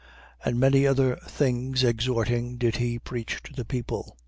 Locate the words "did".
2.57-2.77